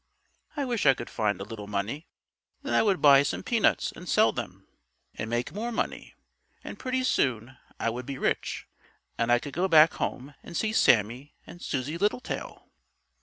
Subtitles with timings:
[0.57, 2.07] "I wish I could find a little money.
[2.63, 4.67] Then I would buy some peanuts and sell them,
[5.13, 6.15] and make more money,
[6.63, 8.67] and pretty soon I would be rich,
[9.19, 12.67] and I could go back home and see Sammie and Susie Littletail."